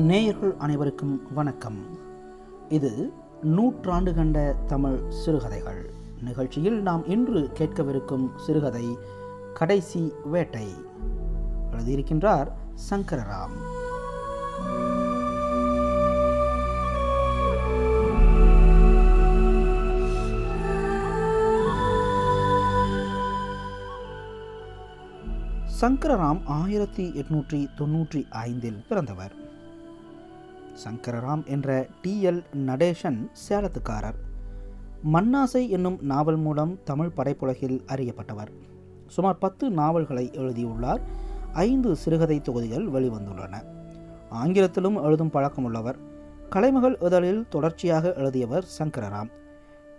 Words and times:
நேயர்கள் 0.00 0.54
அனைவருக்கும் 0.58 1.34
வணக்கம். 1.34 1.98
இது 2.68 3.12
நூற்றாண்டு 3.42 4.14
கண்ட 4.14 4.56
தமிழ் 4.66 5.00
சிறுகதைகள். 5.08 5.90
நிகழ்ச்சியில் 6.22 6.82
நாம் 6.82 7.08
இன்று 7.08 7.50
கேட்கவிருக்கும் 7.58 8.28
சிறுகதை 8.36 8.98
கடைசி 9.54 10.12
வேட்டை. 10.24 10.66
எழுதியிருக்கின்றார் 11.72 12.52
சங்கரராம். 12.90 13.56
சங்கரராம் 25.80 26.40
ஆயிரத்தி 26.44 27.10
எட்நூற்றி 27.10 27.66
தொன்னூற்றி 27.78 28.30
ஐந்தில் 28.30 28.84
பிறந்தவர். 28.88 29.39
சங்கரராம் 30.84 31.46
என்ற 31.46 31.86
டி. 32.02 32.26
எல். 32.26 32.44
நடேசன் 32.54 33.30
சேலத்துக்காரர். 33.48 34.14
மண்ணாசை 35.12 35.68
என்னும் 35.68 35.98
நாவல் 36.00 36.36
மூலம் 36.36 36.78
தமிழ் 36.84 37.08
படைப்புலகில் 37.08 37.84
அறியப்பட்டவர். 37.86 38.46
சுமார் 39.06 39.38
பத்து 39.38 39.70
நாவல்களை 39.70 40.30
எழுதியுள்ளார். 40.32 41.00
ஐந்து 41.52 41.96
சிறுகதை 41.96 42.40
தொகுதிகள் 42.40 42.86
வெளிவந்துள்ளன. 42.86 43.62
ஆங்கிலத்திலும் 44.30 45.04
எழுதும் 45.04 45.30
பழக்கமுள்ளவர். 45.32 45.94
கலைமகள் 46.50 46.98
இதழில் 47.00 47.48
தொடர்ச்சியாக 47.48 48.14
எழுதியவர் 48.14 48.68
சங்கரராம். 48.78 49.30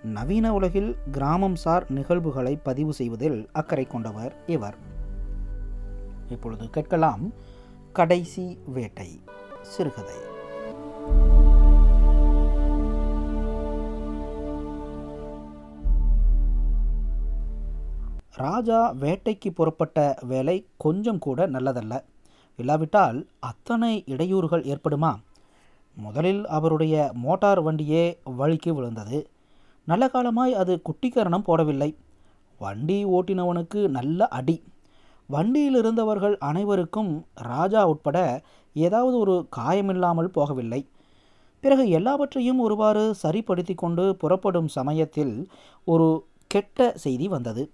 நவீன 0.04 0.54
உலகில் 0.54 0.96
கிராமம் 1.12 1.56
சார் 1.56 1.86
நிகழ்வுகளை 1.90 2.56
பதிவு 2.56 2.94
செய்வதில் 2.94 3.50
அக்கறை 3.52 3.86
கொண்டவர் 3.86 4.34
இவர். 4.48 4.76
இப்பொழுது 6.30 6.70
கேட்கலாம். 6.70 7.34
கடைசி 7.94 8.60
வேட்டை. 8.66 9.22
சிறுகதை. 9.62 10.40
ராஜா 18.36 18.94
வேட்டைக்கு 18.94 19.50
புறப்பட்ட 19.56 20.18
வேலை 20.22 20.66
கொஞ்சம் 20.78 21.20
கூட 21.20 21.48
நல்லதல்ல. 21.48 22.04
இல்லாவிட்டால் 22.58 23.28
அத்தனை 23.40 24.04
இடையூறுகள் 24.08 24.64
ஏற்படுமா? 24.64 25.16
முதலில் 25.96 26.48
அவருடைய 26.48 27.12
மோட்டார் 27.14 27.64
வண்டியே 27.64 28.18
வழிக்கு 28.24 28.76
விழுந்தது. 28.76 29.30
நல்ல 29.86 30.08
காலமாய் 30.08 30.54
அது 30.54 30.82
குட்டிக்கரணம் 30.82 31.44
போடவில்லை. 31.44 31.96
வண்டி 32.60 33.06
ஓட்டினவனுக்கு 33.06 33.88
நல்ல 33.88 34.28
அடி. 34.28 34.64
வண்டியில் 35.28 35.76
இருந்தவர்கள் 35.76 36.38
அனைவருக்கும் 36.38 37.26
ராஜா 37.34 37.88
உட்பட 37.88 38.42
ஏதாவது 38.74 39.18
ஒரு 39.18 39.48
காயமில்லாமல் 39.58 40.36
போகவில்லை. 40.36 40.86
பிறகு 41.62 41.90
எல்லாவற்றையும் 41.90 42.60
ஒருவாறு 42.60 43.16
சரிப்படுத்தி 43.16 43.74
கொண்டு 43.74 44.16
புறப்படும் 44.16 44.68
சமயத்தில் 44.68 45.48
ஒரு 45.86 46.26
கெட்ட 46.48 46.92
செய்தி 46.96 47.28
வந்தது. 47.28 47.72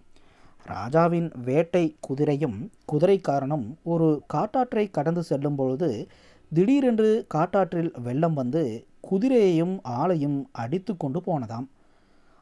ராஜாவின் 0.66 1.32
வேட்டை 1.46 1.96
குதிரையும் 2.08 2.70
குதிரைக்காரனும் 2.92 3.76
ஒரு 3.84 4.24
காட்டாற்றை 4.28 4.90
கடந்து 4.92 5.24
செல்லும் 5.24 5.56
பொழுது 5.56 6.10
திடீரென்று 6.50 7.26
காட்டாற்றில் 7.28 7.92
வெள்ளம் 8.04 8.34
வந்து 8.34 8.86
குதிரையையும் 9.12 9.80
ஆளையும் 9.84 10.44
அடித்து 10.52 10.98
கொண்டு 10.98 11.22
போனதாம். 11.26 11.68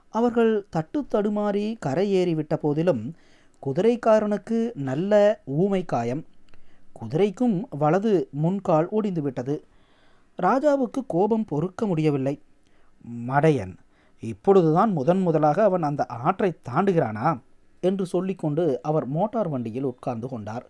அவர்கள் 0.09 0.65
தட்டு 0.69 1.01
தடுமாறி 1.01 1.75
கரையேறிவிட்ட 1.85 2.55
போதிலும் 2.55 3.13
குதிரைக்காரனுக்கு 3.63 4.71
நல்ல 4.73 5.41
ஊமை 5.45 5.85
காயம் 5.85 6.23
குதிரைக்கும் 6.99 7.67
வலது 7.69 8.11
முன்கால் 8.43 8.87
ஒடிந்துவிட்டது. 8.91 9.55
ராஜாவுக்கு 10.41 11.01
கோபம் 11.07 11.45
பொறுக்க 11.45 11.85
முடியவில்லை. 11.85 12.35
மடையன் 13.27 13.73
இப்பொழுதுதான் 14.23 14.91
முதன் 14.91 15.21
முதலாக 15.21 15.63
அவன் 15.63 15.83
அந்த 15.83 16.05
ஆற்றை 16.05 16.51
தாண்டுகிறானா? 16.69 17.29
என்று 17.81 18.05
சொல்லிக்கொண்டு 18.05 18.63
அவர் 18.81 19.05
மோட்டார் 19.07 19.49
வண்டியில் 19.49 19.83
உட்கார்ந்து 19.83 20.27
கொண்டார். 20.27 20.65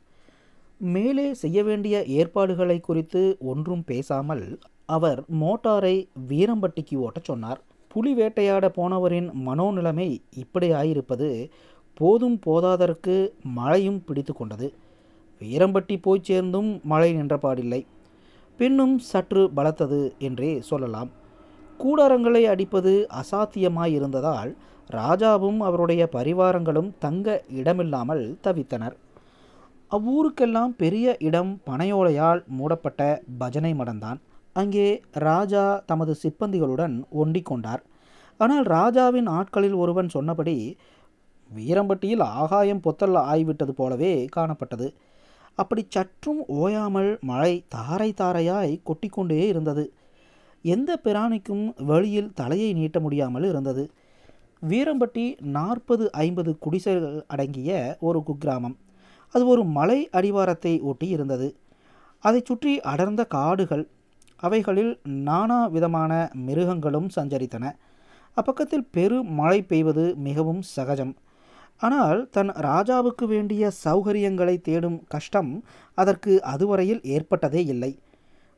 மேலே 0.78 1.34
செய்ய 1.34 1.64
வேண்டிய 1.64 2.04
ஏற்பாடுகளை 2.06 2.80
குறித்து 2.80 3.38
ஒன்றும் 3.40 3.84
பேசாமல் 3.84 4.60
அவர் 4.86 5.24
மோட்டாரை 5.42 5.96
வீரம்பட்டிக்கு 6.28 6.96
ஓட்டச் 7.00 7.24
சொன்னார். 7.24 7.62
புலி 7.88 8.14
வேட்டையாட 8.14 8.66
போனவரின் 8.78 9.30
மனோநிலைமை 9.48 10.10
இப்படி 10.36 10.68
ஆயிருப்பது 10.72 11.30
போதும் 11.98 12.40
போதாதற்கு 12.46 13.16
மழையும் 13.44 14.04
பிடித்து 14.04 14.34
கொண்டது. 14.34 14.68
வீரம்பட்டி 15.42 15.96
போய் 16.02 16.26
சேர்ந்தும் 16.30 16.70
மழை 16.92 17.10
நின்றபாடில்லை. 17.18 17.82
பின்னும் 18.60 18.96
சற்று 19.10 19.42
பலத்தது 19.56 20.02
என்றே 20.28 20.52
சொல்லலாம். 20.70 21.10
கூடாரங்களை 21.80 22.44
அடிப்பது 22.52 22.94
அசாத்தியமாயிருந்ததால் 23.22 24.52
ராஜாவும் 24.90 25.60
அவருடைய 25.68 26.04
பரிவாரங்களும் 26.16 26.92
தங்க 27.00 27.44
இடமில்லாமல் 27.60 28.24
தவித்தனர். 28.46 28.96
அவ்வூருக்கெல்லாம் 29.92 30.74
பெரிய 30.84 31.16
இடம் 31.28 31.52
பனையோலையால் 31.70 32.42
மூடப்பட்ட 32.58 33.02
பஜனை 33.38 33.72
மடம்தான் 33.74 34.20
அங்கே 34.62 34.88
ராஜா 35.28 35.64
தமது 35.86 36.14
சிப்பந்திகளுடன் 36.24 36.96
ஒண்டிக் 37.22 37.50
கொண்டார். 37.50 37.82
ஆனால் 38.40 38.66
ராஜாவின் 38.76 39.28
ஆட்களில் 39.38 39.76
ஒருவன் 39.84 40.10
சொன்னபடி 40.10 40.56
வீரம்பட்டியில் 41.52 42.24
ஆகாயம் 42.42 42.84
பொத்தல் 42.86 43.18
ஆய்விட்டது 43.32 43.74
போலவே 43.74 44.14
காணப்பட்டது. 44.36 44.88
அப்படி 45.56 45.86
சற்றும் 45.90 46.46
ஓயாமல் 46.48 47.18
மழை 47.22 47.66
தாரை 47.68 48.14
தாரையாய் 48.18 48.82
கொட்டிக்கொண்டே 48.86 49.48
இருந்தது. 49.48 49.94
எந்த 50.62 51.00
பிராணிக்கும் 51.04 51.86
வெளியில் 51.86 52.34
தலையை 52.34 52.74
நீட்ட 52.74 53.00
முடியாமல் 53.00 53.44
இருந்தது. 53.44 53.84
வீரம்பட்டி 54.62 55.26
நாற்பது 55.40 56.12
ஐம்பது 56.12 56.58
குடிசைகள் 56.58 57.24
அடங்கிய 57.28 57.98
ஒரு 58.00 58.24
குக்கிராமம். 58.28 58.76
அது 59.34 59.48
ஒரு 59.48 59.64
மலை 59.64 60.10
அடிவாரத்தை 60.10 60.80
ஒட்டி 60.80 61.08
இருந்தது. 61.08 61.56
அதை 62.20 62.42
சுற்றி 62.44 62.80
அடர்ந்த 62.80 63.26
காடுகள் 63.26 63.88
அவைகளில் 64.36 65.00
நானா 65.04 65.68
விதமான 65.68 66.32
மிருகங்களும் 66.34 67.10
சஞ்சரித்தன. 67.16 67.66
அப்பக்கத்தில் 68.38 68.88
பெரு 68.92 69.24
மழை 69.24 69.62
பெய்வது 69.62 70.16
மிகவும் 70.18 70.62
சகஜம். 70.62 71.14
ஆனால் 71.82 72.20
தன் 72.36 72.52
ராஜாவுக்கு 72.68 73.26
வேண்டிய 73.26 73.72
சௌகரியங்களை 73.84 74.62
தேடும் 74.62 75.00
கஷ்டம் 75.08 75.52
அதற்கு 75.94 76.34
அதுவரையில் 76.44 77.02
ஏற்பட்டதே 77.16 77.62
இல்லை. 77.66 77.92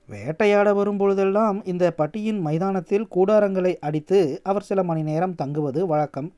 வேட்டையாட 0.09 0.67
வரும்பொழுதெல்லாம் 0.73 1.57
இந்த 1.65 1.85
பட்டியின் 1.91 2.39
மைதானத்தில் 2.39 3.07
கூடாரங்களை 3.15 3.73
அடித்து 3.79 4.19
அவர் 4.43 4.67
சில 4.69 4.83
மணி 4.83 5.01
நேரம் 5.01 5.35
தங்குவது 5.35 5.81
வழக்கம். 5.87 6.29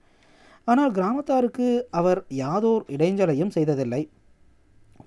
ஆனால் 0.63 0.91
கிராமத்தாருக்கு 0.91 1.67
அவர் 1.89 2.21
யாதோர் 2.27 2.83
இடைஞ்சலையும் 2.95 3.53
செய்ததில்லை. 3.57 4.01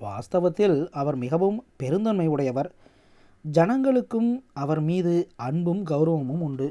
வாஸ்தவத்தில் 0.00 0.78
அவர் 0.90 1.16
மிகவும் 1.16 1.58
பெருந்தன்மை 1.76 2.26
உடையவர் 2.26 2.70
ஜனங்களுக்கும் 3.44 4.30
அவர் 4.52 4.80
மீது 4.80 5.14
அன்பும் 5.36 5.82
கௌரவமும் 5.86 6.42
உண்டு. 6.48 6.68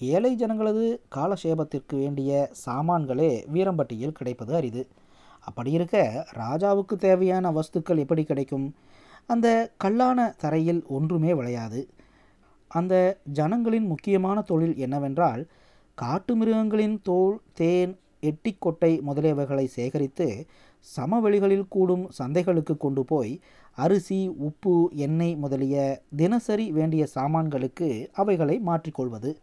ஏழை 0.00 0.34
ஜனங்களது 0.34 1.00
காலசேபத்திற்கு 1.16 1.96
வேண்டிய 1.96 2.50
சாமான்களே 2.66 3.44
வீரம்பட்டியில் 3.52 4.12
கிடைப்பது 4.12 4.54
அரிது. 4.54 4.86
அப்படி 5.40 5.70
இருக்க 5.70 6.26
ராஜாவுக்கு 6.34 6.96
தேவையான 6.96 7.50
வஸ்துக்கள் 7.50 7.98
எப்படி 7.98 8.24
கிடைக்கும்? 8.24 8.74
அந்த 9.26 9.72
கல்லான 9.84 10.36
தரையில் 10.36 10.84
ஒன்றுமே 10.88 11.32
விளையாது. 11.32 11.88
அந்த 12.68 13.20
ஜனங்களின் 13.32 13.86
முக்கியமான 13.86 14.42
தொழில் 14.42 14.76
என்னவென்றால் 14.76 15.46
காட்டு 15.94 16.36
மிருகங்களின் 16.36 17.00
தோல் 17.02 17.40
தேன் 17.52 17.98
எட்டிக்கொட்டை 18.22 19.00
முதலியவைகளை 19.06 19.64
சேகரித்து 19.64 20.46
சமவெளிகளில் 20.96 21.68
கூடும் 21.68 22.10
சந்தைகளுக்கு 22.10 22.76
கொண்டு 22.76 23.04
போய் 23.04 23.40
அரிசி 23.74 24.28
உப்பு 24.28 24.90
எண்ணெய் 24.94 25.36
முதலிய 25.36 26.02
தினசரி 26.16 26.72
வேண்டிய 26.72 27.06
சாமான்களுக்கு 27.06 28.10
அவைகளை 28.12 28.58
மாற்றிக்கொள்வது. 28.58 29.36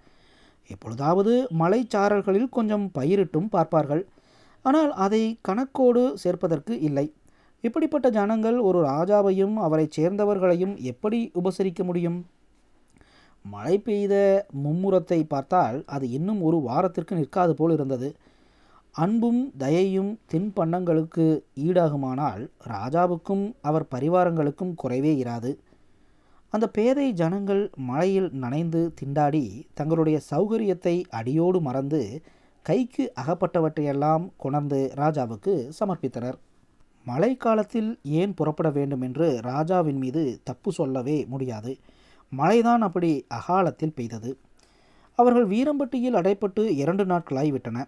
எப்பொழுதாவது 0.68 1.48
மலைச்சாரல்களில் 1.60 2.50
கொஞ்சம் 2.50 2.92
பயிரிட்டும் 2.98 3.50
பார்ப்பார்கள். 3.50 4.04
ஆனால் 4.62 4.92
அதை 4.94 5.40
கணக்கோடு 5.48 6.14
சேர்ப்பதற்கு 6.24 6.82
இல்லை. 6.82 7.14
இப்படிப்பட்ட 7.62 8.10
ஜனங்கள் 8.10 8.58
ஒரு 8.60 8.80
ராஜாவையும் 8.86 9.56
அவரைச் 9.56 9.96
சேர்ந்தவர்களையும் 10.00 10.76
எப்படி 10.82 11.32
உபசரிக்க 11.34 11.84
முடியும்? 11.84 12.26
மழை 13.46 13.78
பெய்த 13.78 14.46
மும்முரத்தை 14.64 15.24
பார்த்தால் 15.24 15.84
அது 15.86 16.10
இன்னும் 16.10 16.42
ஒரு 16.42 16.58
வாரத்திற்கு 16.58 17.16
நிற்காது 17.16 17.54
போல் 17.54 17.72
இருந்தது. 17.72 18.16
அன்பும் 18.96 19.52
தயையும் 19.58 20.12
தின்பண்டங்களுக்கு 20.32 21.26
ஈடாகுமானால் 21.56 22.44
ராஜாவுக்கும் 22.68 23.46
அவர் 23.62 23.86
பரிவாரங்களுக்கும் 23.92 24.74
குறைவே 24.84 25.14
இராது. 25.24 25.52
அந்த 26.56 26.68
பேதை 26.70 27.14
ஜனங்கள் 27.14 27.62
மழையில் 27.76 28.28
நனைந்து 28.32 28.94
திண்டாடி 29.00 29.66
தங்களுடைய 29.74 30.20
சௌகரியத்தை 30.32 31.04
அடியோடு 31.10 31.62
மறந்து 31.62 32.22
கைக்கு 32.62 33.14
அகப்பட்டவற்றையெல்லாம் 33.22 34.30
கொணர்ந்து 34.38 34.94
ராஜாவுக்கு 34.96 35.54
சமர்ப்பித்தனர். 35.80 36.38
மழைக்காலத்தில் 37.06 38.00
ஏன் 38.04 38.34
புறப்பட 38.34 38.70
வேண்டும் 38.70 39.02
என்று 39.02 39.40
ராஜாவின் 39.42 39.98
மீது 39.98 40.40
தப்பு 40.44 40.72
சொல்லவே 40.72 41.26
முடியாது. 41.26 41.78
மழைதான் 42.32 42.82
அப்படி 42.82 43.26
அகாலத்தில் 43.28 43.96
பெய்தது. 43.96 44.38
அவர்கள் 45.20 45.48
வீரம்பட்டியில் 45.48 46.20
அடைப்பட்டு 46.22 46.60
இரண்டு 46.60 47.06
நாட்களாய் 47.06 47.52
விட்டன. 47.52 47.88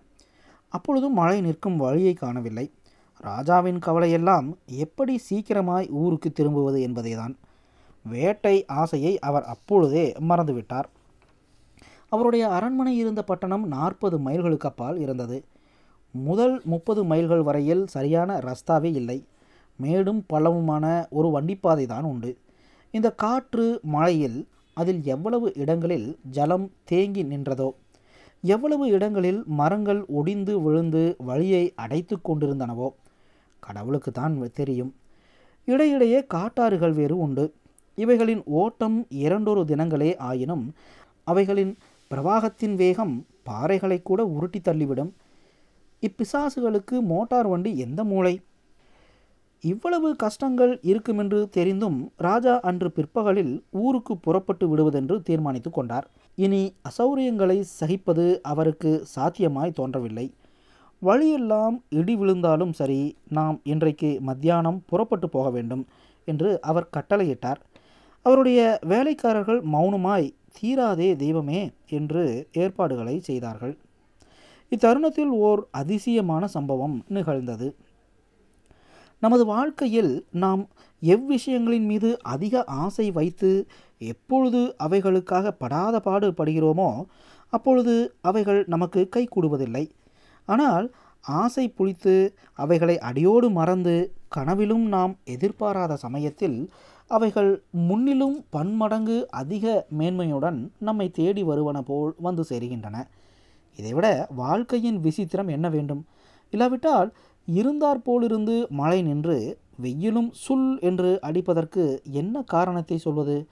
அப்பொழுதும் 0.67 1.13
மழை 1.13 1.41
நிற்கும் 1.41 1.77
வழியை 1.77 2.13
காணவில்லை. 2.13 2.71
ராஜாவின் 3.17 3.79
கவலையெல்லாம் 3.79 4.49
எப்படி 4.65 5.17
சீக்கிரமாய் 5.17 5.89
ஊருக்கு 5.89 6.31
திரும்புவது 6.31 6.81
என்பதேதான். 6.81 7.35
வேட்டை 8.13 8.55
ஆசையை 8.81 9.13
அவர் 9.19 9.45
அப்பொழுதே 9.53 10.05
மறந்துவிட்டார். 10.29 10.87
அவருடைய 12.13 12.43
அரண்மனை 12.57 12.93
இருந்த 12.97 13.21
பட்டணம் 13.29 13.65
நாற்பது 13.67 14.17
மைல்களுக்கு 14.27 14.67
அப்பால் 14.69 14.99
இருந்தது. 15.05 15.37
முதல் 16.13 16.55
முப்பது 16.71 17.01
மைல்கள் 17.03 17.43
வரையில் 17.47 17.83
சரியான 17.95 18.37
ரஸ்தாவே 18.47 18.91
இல்லை. 18.99 19.17
மேடும் 19.79 20.21
பள்ளமுமான 20.33 20.85
ஒரு 21.09 21.29
வண்டிப்பாதை 21.31 21.85
தான் 21.85 22.05
உண்டு. 22.11 22.31
இந்த 22.93 23.07
காற்று 23.23 23.65
மழையில் 23.95 24.39
அதில் 24.77 25.01
எவ்வளவு 25.15 25.47
இடங்களில் 25.63 26.07
ஜலம் 26.35 26.65
தேங்கி 26.89 27.23
நின்றதோ 27.31 27.69
எவ்வளவு 28.43 28.85
இடங்களில் 28.95 29.39
மரங்கள் 29.59 30.01
ஒடிந்து 30.19 30.53
விழுந்து 30.65 31.03
வழியை 31.29 31.61
அடைத்து 31.83 32.15
கொண்டிருந்தனவோ 32.17 32.87
கடவுளுக்கு 33.63 34.11
தான் 34.11 34.35
தெரியும். 34.59 34.91
இடையிடையே 35.67 36.19
காட்டாறுகள் 36.33 36.93
வேறு 36.99 37.15
உண்டு. 37.25 37.45
இவைகளின் 38.01 38.43
ஓட்டம் 38.61 38.97
இரண்டொரு 39.09 39.61
தினங்களே 39.63 40.09
ஆயினும் 40.29 40.65
அவைகளின் 41.23 41.71
பிரவாகத்தின் 42.11 42.75
வேகம் 42.75 43.15
பாறைகளை 43.49 43.97
கூட 44.01 44.19
உருட்டி 44.25 44.59
தள்ளிவிடும். 44.59 45.09
இப்பிசாசுகளுக்கு 46.03 46.95
மோட்டார் 47.11 47.47
வண்டி 47.47 47.71
எந்த 47.77 48.03
மூளை? 48.03 48.33
இவ்வளவு 49.63 50.09
கஷ்டங்கள் 50.15 50.73
இருக்குமென்று 50.81 51.39
தெரிந்தும் 51.49 51.97
ராஜா 52.17 52.59
அன்று 52.59 52.89
பிற்பகலில் 52.91 53.53
ஊருக்கு 53.83 54.17
புறப்பட்டு 54.17 54.65
விடுவதென்று 54.67 55.15
தீர்மானித்து 55.21 55.69
கொண்டார். 55.69 56.07
இனி 56.35 56.61
அசௌரியங்களை 56.89 57.57
சகிப்பது 57.79 58.25
அவருக்கு 58.51 58.91
சாத்தியமாய் 59.15 59.77
தோன்றவில்லை. 59.79 60.27
வழியெல்லாம் 61.01 61.75
இடி 61.89 62.15
விழுந்தாலும் 62.15 62.73
சரி 62.73 63.01
நாம் 63.37 63.57
இன்றைக்கு 63.63 64.11
மத்தியானம் 64.21 64.79
புறப்பட்டு 64.85 65.29
போக 65.29 65.49
வேண்டும் 65.49 65.83
என்று 66.27 66.51
அவர் 66.61 66.91
கட்டளையிட்டார். 66.97 67.59
அவருடைய 68.27 68.61
வேலைக்காரர்கள் 68.91 69.59
மௌனமாய் 69.73 70.27
தீராதே 70.57 71.09
தெய்வமே 71.23 71.61
என்று 71.97 72.23
ஏற்பாடுகளை 72.63 73.15
செய்தார்கள். 73.27 73.75
இத்தருணத்தில் 74.71 75.33
ஓர் 75.47 75.61
அதிசயமான 75.71 76.43
சம்பவம் 76.55 76.95
நிகழ்ந்தது. 77.07 77.67
நமது 79.23 79.43
வாழ்க்கையில் 79.51 80.11
நாம் 80.43 80.63
எவ்விஷயங்களின் 81.01 81.87
மீது 81.91 82.09
அதிக 82.33 82.63
ஆசை 82.83 83.05
வைத்து 83.11 83.51
எப்பொழுது 84.11 84.61
அவைகளுக்காக 84.85 85.51
படாத 85.61 85.95
பாடு 85.99 86.27
படுகிறோமோ 86.39 86.89
அப்பொழுது 87.53 87.95
அவைகள் 88.29 88.61
நமக்கு 88.73 89.01
கை 89.15 89.23
கூடுவதில்லை. 89.27 89.85
ஆனால் 90.47 90.85
ஆசை 91.23 91.65
புளித்து 91.69 92.15
அவைகளை 92.63 92.95
அடியோடு 93.09 93.47
மறந்து 93.49 93.95
கனவிலும் 94.35 94.85
நாம் 94.95 95.13
எதிர்பாராத 95.35 95.93
சமயத்தில் 96.05 96.59
அவைகள் 97.07 97.63
முன்னிலும் 97.71 98.45
பன்மடங்கு 98.49 99.31
அதிக 99.31 99.85
மேன்மையுடன் 99.97 100.71
நம்மை 100.79 101.11
தேடி 101.11 101.43
வருவன 101.43 101.81
போல் 101.81 102.13
வந்து 102.17 102.43
சேருகின்றன. 102.49 103.07
இதைவிட 103.79 104.27
வாழ்க்கையின் 104.35 104.99
விசித்திரம் 104.99 105.49
என்ன 105.49 105.69
வேண்டும்? 105.69 106.05
இல்லாவிட்டால் 106.49 107.13
இருந்தாற் 107.47 108.03
போலிருந்து 108.03 108.67
மழை 108.69 109.01
நின்று 109.01 109.59
வெயிலும் 109.81 110.33
சுல் 110.47 110.79
என்று 110.79 111.19
அடிப்பதற்கு 111.21 112.01
என்ன 112.03 112.41
காரணத்தை 112.41 112.97
சொல்வது? 112.97 113.47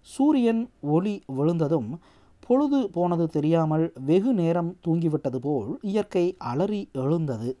சூரியன் 0.00 0.70
ஒளி 0.80 1.22
விழுந்ததும் 1.26 2.00
பொழுது 2.40 2.90
போனது 2.90 3.26
தெரியாமல் 3.28 3.92
வெகு 4.04 4.32
நேரம் 4.32 4.76
தூங்கிவிட்டது 4.86 5.36
போல் 5.36 5.78
இயற்கை 5.82 6.36
அலறி 6.38 6.88
எழுந்தது. 6.92 7.58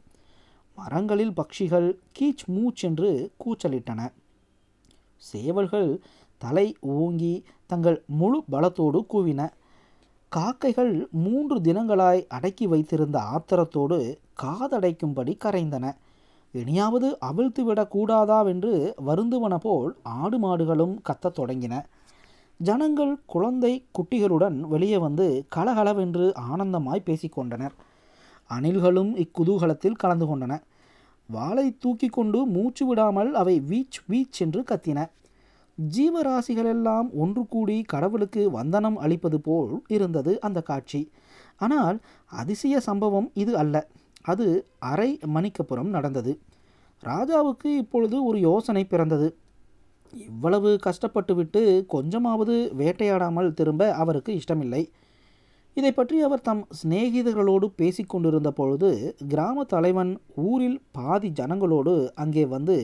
மரங்களில் 0.78 1.32
பட்சிகள் 1.32 1.88
கீச் 2.18 2.44
மூச் 2.46 2.82
என்று 2.82 3.32
கூச்சலிட்டன. 3.44 4.00
சேவல்கள் 5.18 6.00
தலை 6.38 6.76
ஓங்கி 6.80 7.44
தங்கள் 7.66 8.02
முழு 8.06 8.42
பலத்தோடு 8.52 9.04
கூவின. 9.14 9.50
காக்கைகள் 10.28 11.08
மூன்று 11.10 11.60
தினங்களாய் 11.60 12.26
அடக்கி 12.28 12.66
வைத்திருந்த 12.66 13.22
ஆத்திரத்தோடு 13.34 14.16
காதடைக்கும்படி 14.42 15.36
கரைந்தன. 15.44 15.96
இனியாவது 16.52 17.18
அவிழ்த்துவிடக் 17.20 17.94
கூடாதாவென்று 17.94 18.92
வருந்துவன 19.06 19.56
போல் 19.56 19.96
ஆடு 20.02 20.38
மாடுகளும் 20.38 20.98
கத்தத் 21.02 21.38
தொடங்கின. 21.38 21.84
ஜனங்கள் 22.56 23.20
குழந்தை 23.26 23.84
குட்டிகளுடன் 23.92 24.60
வெளியே 24.60 24.98
வந்து 24.98 25.46
கலகலவென்று 25.48 26.32
ஆனந்தமாய் 26.52 27.06
பேசிக்கொண்டனர் 27.06 27.70
அணில்களும் 28.50 29.24
இக்குதூகலத்தில் 29.24 29.92
கலந்து 29.92 30.26
கொண்டன. 30.26 30.60
வாளை 31.28 31.76
தூக்கி 31.78 32.08
கொண்டு 32.08 32.46
மூச்சு 32.46 32.86
விடாமல் 32.86 33.34
அவை 33.34 33.60
வீச் 33.60 33.98
வீச் 34.06 34.38
என்று 34.40 34.60
கத்தின. 34.62 34.98
ஜீவராசிகளெல்லாம் 35.78 37.08
ஒன்று 37.12 37.46
கூடி 37.46 37.82
கடவுளுக்கு 37.82 38.50
வந்தனம் 38.50 38.96
அளிப்பது 38.96 39.40
போல் 39.40 39.82
இருந்தது 39.88 40.40
அந்த 40.40 40.62
காட்சி. 40.62 41.00
ஆனால் 41.56 41.96
அதிசய 42.32 42.80
சம்பவம் 42.80 43.30
இது 43.34 43.56
அல்ல. 43.56 43.76
அது 44.22 44.46
அரை 44.78 45.10
மணிக்கப்புறம் 45.26 45.90
நடந்தது. 45.96 46.32
ராஜாவுக்கு 47.02 47.68
இப்பொழுது 47.76 48.24
ஒரு 48.24 48.38
யோசனை 48.40 48.84
பிறந்தது. 48.84 49.28
இவ்வளவு 50.12 50.78
கஷ்டப்பட்டுவிட்டு 50.82 51.62
கொஞ்சமாவது 51.86 52.72
வேட்டையாடாமல் 52.76 53.54
திரும்ப 53.54 53.92
அவருக்கு 53.94 54.32
இஷ்டமில்லை. 54.34 54.82
இதை 55.78 55.90
பற்றி 55.92 56.16
அவர் 56.20 56.40
தம் 56.40 56.62
சிநேகிதர்களோடு 56.78 57.66
பேசிக்கொண்டிருந்த 57.80 58.50
பொழுது 58.50 58.88
கிராம 59.28 59.64
தலைவன் 59.64 60.12
ஊரில் 60.44 60.78
பாதி 60.92 61.28
ஜனங்களோடு 61.30 61.94
அங்கே 62.14 62.44
வந்து 62.46 62.76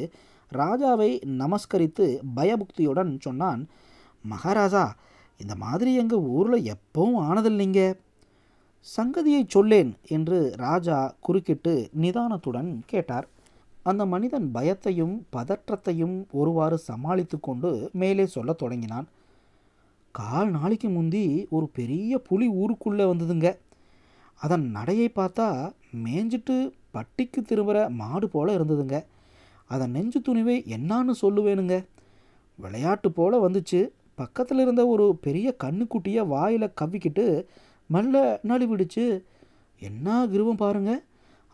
ராஜாவை 0.52 1.08
நமஸ்கரித்து 1.41 2.06
பயபுக்தியுடன் 2.37 3.12
சொன்னான் 3.20 3.62
மகாராஜா 4.25 4.85
இந்த 5.41 5.55
மாதிரி 5.55 5.93
எங்கள் 5.94 6.26
ஊரில் 6.37 6.69
எப்பவும் 6.75 7.19
ஆனதில்லைங்க. 7.29 7.81
சங்கதியை 8.87 9.43
சொல்லேன் 9.46 9.91
என்று 10.17 10.38
ராஜா 10.56 10.98
குறுக்கிட்டு 11.20 11.74
நிதானத்துடன் 12.01 12.70
கேட்டார். 12.86 13.27
அந்த 13.82 14.03
மனிதன் 14.06 14.46
பயத்தையும் 14.55 15.17
பதற்றத்தையும் 15.36 16.17
ஒருவாறு 16.31 16.79
சமாளித்து 16.91 17.39
கொண்டு 17.41 17.72
மேலே 17.93 18.27
சொல்லத் 18.27 18.58
தொடங்கினான். 18.58 19.08
கால் 20.15 20.51
நாளைக்கு 20.51 20.89
முந்தி 20.89 21.47
ஒரு 21.51 21.69
பெரிய 21.69 22.19
புலி 22.19 22.49
ஊருக்குள்ளே 22.49 23.05
வந்ததுங்க. 23.05 23.56
அதன் 24.41 24.67
நடையை 24.71 25.13
பார்த்தா 25.17 25.73
மேய்ஞ்சிட்டு 26.05 26.73
பட்டிக்கு 26.91 27.43
திரும்புகிற 27.43 27.89
மாடு 27.91 28.29
போல் 28.29 28.49
இருந்ததுங்க. 28.49 29.05
அதன் 29.67 29.91
நெஞ்சு 29.91 30.21
துணிவை 30.21 30.56
என்னான்னு 30.77 31.15
சொல்லுவேனுங்க. 31.23 31.85
விளையாட்டு 32.59 33.13
போல் 33.13 33.41
வந்துச்சு. 33.41 33.89
பக்கத்தில் 34.15 34.59
இருந்த 34.59 34.87
ஒரு 34.87 35.17
பெரிய 35.17 35.56
கண்ணுக்குட்டியை 35.65 36.27
வாயில் 36.27 36.75
கவ்விக்கிட்டு 36.81 37.47
மெல்ல 37.87 38.41
நழுவிடுச்சு. 38.49 39.06
என்ன 39.81 40.27
கிருவம் 40.27 40.63
பாருங்க. 40.65 41.03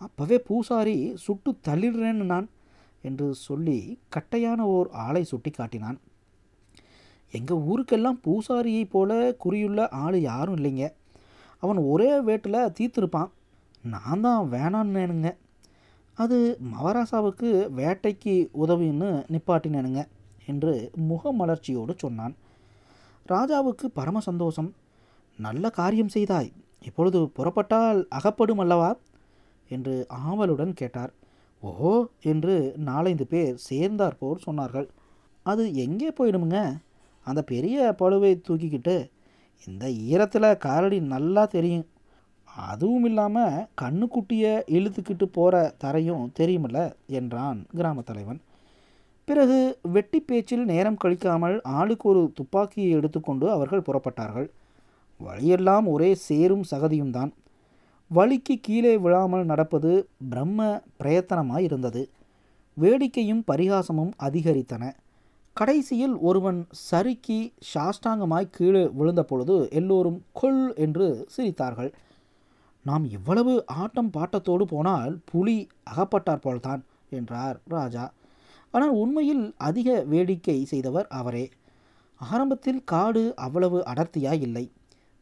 அப்போவே 0.00 0.38
பூசாரி 0.38 1.12
சுட்டு 1.14 1.59
தள்ளிடுறேன்னு 1.69 2.29
நான் 2.33 2.49
என்று 3.02 3.35
சொல்லி 3.35 3.99
கட்டையான 4.09 4.61
ஓர் 4.67 4.88
ஆளை 4.90 5.25
சுட்டி 5.25 5.50
காட்டினான் 5.50 5.99
எங்கள் 7.30 7.62
ஊருக்கெல்லாம் 7.70 8.20
பூசாரியை 8.25 8.84
போல 8.90 9.37
குறியுள்ள 9.38 9.88
ஆள் 9.88 10.20
யாரும் 10.20 10.56
இல்லைங்க. 10.56 10.92
அவன் 11.58 11.76
ஒரே 11.76 12.20
வேட்டில் 12.20 12.72
தீர்த்திருப்பான். 12.78 13.30
நான் 13.84 14.20
தான் 14.20 14.50
வேணான்னேனுங்க 14.52 15.37
அது 16.14 16.58
மவராசாவுக்கு 16.72 17.50
வேட்டைக்கு 17.76 18.34
உதவின்னு 18.52 19.10
நிப்பாட்டினேனுங்க 19.32 20.02
என்று 20.46 20.90
முகமலர்ச்சியோடு 21.08 21.94
சொன்னான். 21.96 22.34
ராஜாவுக்கு 23.28 23.87
பரம 23.92 24.20
சந்தோஷம். 24.20 24.75
நல்ல 25.38 25.70
காரியம் 25.70 26.08
செய்தாய். 26.08 26.52
இப்பொழுது 26.80 27.18
புறப்பட்டால் 27.28 28.06
அகப்படும் 28.08 28.58
அல்லவா? 28.58 28.90
என்று 29.68 29.94
ஆவலுடன் 30.08 30.72
கேட்டார். 30.72 31.12
ஓஹோ 31.62 32.06
என்று 32.22 32.75
நாலந்து 32.84 33.22
பேர் 33.22 33.56
சேர்ந்தாற்போர் 33.70 34.44
சொன்னார்கள். 34.46 34.88
அது 35.42 35.75
எங்கே 35.75 36.10
போயிடுமுங்க? 36.10 36.60
அந்த 37.26 37.42
பெரிய 37.42 37.94
பழுவை 38.00 38.32
தூக்கிக்கிட்டு 38.48 38.96
இந்த 39.66 39.86
ஈரத்தில் 40.10 40.58
காலடி 40.58 41.00
நல்லா 41.00 41.42
தெரியும். 41.46 41.86
அதுவும் 42.68 43.04
இல்லாமல் 43.04 43.66
கண்ணுக்குட்டியை 43.80 44.52
இழுத்துக்கிட்டு 44.76 45.26
போகிற 45.38 45.74
தரையும் 45.78 46.24
தெரியுமில்ல 46.38 46.78
என்றான் 47.06 47.58
கிராம 47.78 48.02
தலைவன். 48.02 48.40
பிறகு 49.24 49.58
வெட்டி 49.94 50.20
பேச்சில் 50.20 50.64
நேரம் 50.64 51.00
கழிக்காமல் 51.04 51.56
ஆளுக்கு 51.62 52.06
ஒரு 52.08 52.22
துப்பாக்கியை 52.34 52.90
எடுத்துக்கொண்டு 52.90 53.50
அவர்கள் 53.50 53.86
புறப்பட்டார்கள். 53.88 54.48
வழியெல்லாம் 55.20 55.86
ஒரே 55.86 56.14
சேரும் 56.14 56.64
சகதியும் 56.70 57.10
தான். 57.10 57.32
வழிக்கு 58.10 58.54
கீழே 58.60 58.94
விழாமல் 58.96 59.44
நடப்பது 59.44 59.90
பிரம்ம 60.30 60.82
பிரயத்தனமாய் 61.02 61.66
இருந்தது. 61.68 62.02
வேடிக்கையும் 62.76 63.42
பரிகாசமும் 63.50 64.12
அதிகரித்தன. 64.26 64.84
கடைசியில் 65.61 66.14
ஒருவன் 66.19 66.67
சறுக்கி 66.71 67.52
சாஷ்டாங்கமாய் 67.71 68.47
கீழே 68.50 68.88
விழுந்த 68.88 69.23
பொழுது 69.23 69.69
எல்லோரும் 69.71 70.23
கொல் 70.33 70.75
என்று 70.75 71.07
சிரித்தார்கள். 71.37 71.93
நாம் 72.83 73.05
இவ்வளவு 73.11 73.64
ஆட்டம் 73.67 74.11
பாட்டத்தோடு 74.17 74.62
போனால் 74.62 75.21
புலி 75.25 75.69
அகப்பட்டார் 75.90 76.43
போல்தான் 76.43 76.83
என்றார் 77.11 77.61
ராஜா. 77.69 78.12
ஆனால் 78.71 78.90
உண்மையில் 78.90 79.55
அதிக 79.59 80.05
வேடிக்கை 80.05 80.64
செய்தவர் 80.64 81.07
அவரே. 81.07 81.50
ஆரம்பத்தில் 82.21 82.81
காடு 82.85 83.35
அவ்வளவு 83.37 83.83
அடர்த்தியாய் 83.87 84.40
இல்லை. 84.40 84.64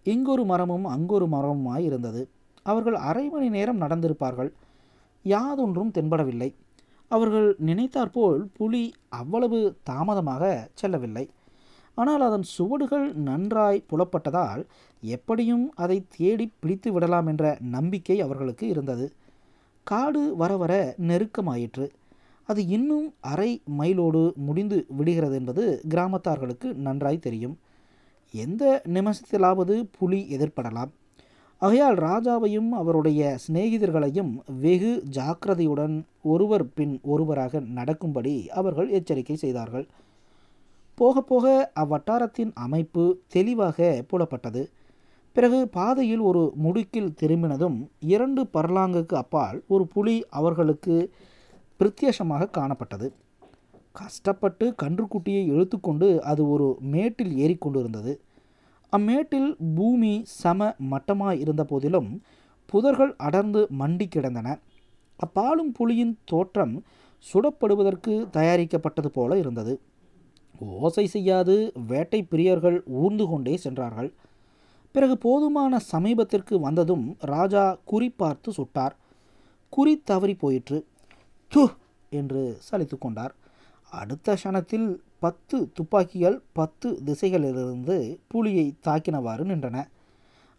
இங்கொரு 0.04 0.44
மரமும் 0.44 0.84
அங்கொரு 0.84 1.26
மரமுமாய் 1.26 1.84
இருந்தது. 1.84 2.28
அவர்கள் 2.62 2.94
அரை 2.94 3.28
மணி 3.28 3.48
நேரம் 3.48 3.80
நடந்திருப்பார்கள். 3.80 4.52
யாதொன்றும் 5.24 5.94
தென்படவில்லை. 5.94 6.54
அவர்கள் 7.08 7.56
நினைத்தாற்போல் 7.66 8.40
புலி 8.56 8.92
அவ்வளவு 9.08 9.58
தாமதமாக 9.82 10.70
செல்லவில்லை. 10.74 11.30
ஆனால் 11.94 12.20
அதன் 12.20 12.42
சுவடுகள் 12.42 13.06
நன்றாய் 13.12 13.86
புலப்பட்டதால் 13.90 14.62
எப்படியும் 15.00 15.72
அதை 15.74 16.06
தேடி 16.16 16.46
பிடித்து 16.60 16.92
விடலாம் 16.92 17.26
என்ற 17.26 17.58
நம்பிக்கை 17.60 18.20
அவர்களுக்கு 18.20 18.68
இருந்தது. 18.68 19.12
காடு 19.86 20.36
வர 20.36 20.56
வர 20.56 20.94
நெருக்கமாயிற்று. 20.98 21.86
அது 22.48 22.66
இன்னும் 22.66 23.14
அரை 23.20 23.62
மைலோடு 23.78 24.34
முடிந்து 24.34 24.86
விடுகிறது 24.88 25.34
என்பது 25.34 25.82
கிராமத்தார்களுக்கு 25.88 26.74
நன்றாய் 26.74 27.18
தெரியும். 27.18 27.56
எந்த 28.34 28.82
நிமிஷத்திலாவது 28.88 29.74
புலி 29.98 30.20
எதிர்படலாம் 30.36 30.92
ஆகையால் 31.58 31.96
ராஜாவையும் 31.96 32.68
அவருடைய 32.68 33.36
சிநேகிதர்களையும் 33.46 34.32
வெகு 34.60 35.02
ஜாக்கிரதையுடன் 35.10 36.04
ஒருவர் 36.22 36.74
பின் 36.74 37.00
ஒருவராக 37.02 37.60
நடக்கும்படி 37.60 38.50
அவர்கள் 38.50 38.88
எச்சரிக்கை 38.88 39.36
செய்தார்கள். 39.36 39.86
போக 40.94 41.20
போக 41.20 41.72
அவ்வட்டாரத்தின் 41.80 42.52
அமைப்பு 42.54 43.20
தெளிவாக 43.28 44.04
புலப்பட்டது. 44.10 44.62
பிறகு 45.32 45.68
பாதையில் 45.68 46.18
ஒரு 46.18 46.52
முடுக்கில் 46.62 47.14
திரும்பினதும் 47.20 47.88
இரண்டு 47.98 48.46
பர்லாங்குக்கு 48.54 49.14
அப்பால் 49.14 49.62
ஒரு 49.68 49.86
புலி 49.86 50.24
அவர்களுக்கு 50.30 51.12
பிரத்யேஷமாக 51.80 52.50
காணப்பட்டது. 52.58 53.08
கஷ்டப்பட்டு 53.92 54.74
கன்றுக்குட்டியை 54.82 55.44
இழுத்துக்கொண்டு 55.52 56.20
அது 56.20 56.50
ஒரு 56.50 56.78
மேட்டில் 56.80 57.34
ஏறிக்கொண்டிருந்தது. 57.36 58.14
அம்மேட்டில் 58.92 59.50
பூமி 59.74 60.22
சம 60.24 60.76
மட்டமாய் 60.90 61.38
இருந்த 61.38 61.64
போதிலும் 61.64 62.22
புதர்கள் 62.72 63.12
அடர்ந்து 63.16 63.66
மண்டி 63.78 64.06
கிடந்தன. 64.08 64.48
அப்பாலும் 65.16 65.74
புலியின் 65.78 66.14
தோற்றம் 66.24 66.84
சுடப்படுவதற்கு 67.24 68.28
தயாரிக்கப்பட்டது 68.30 69.06
போல 69.06 69.38
இருந்தது. 69.38 69.80
ஓசை 70.58 71.06
செய்யாது 71.06 71.72
வேட்டை 71.86 72.26
பிரியர்கள் 72.30 72.78
ஊர்ந்து 72.86 73.26
கொண்டே 73.26 73.56
சென்றார்கள். 73.56 74.12
பிறகு 74.92 75.18
போதுமான 75.18 75.78
சமீபத்திற்கு 75.92 76.60
வந்ததும் 76.60 77.16
ராஜா 77.18 77.78
குறி 77.84 78.10
பார்த்து 78.10 78.52
சுட்டார். 78.52 78.94
குறி 79.68 80.02
தவறி 80.04 80.34
போயிற்று. 80.34 80.78
து 81.52 81.64
என்று 82.10 82.58
சலித்து 82.70 82.98
கொண்டார். 82.98 83.34
அடுத்த 83.92 84.36
க்ஷணத்தில் 84.42 84.88
பத்து 85.18 85.56
துப்பாக்கிகள் 85.74 86.36
பத்து 86.52 86.88
திசைகளிலிருந்து 87.04 87.96
புலியை 88.28 88.66
தாக்கினவாறு 88.86 89.44
நின்றன. 89.44 89.76